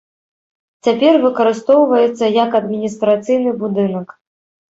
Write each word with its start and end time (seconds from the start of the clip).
Цяпер 0.87 1.13
выкарыстоўваецца 1.25 2.25
як 2.43 2.57
адміністрацыйны 2.61 3.51
будынак. 3.65 4.07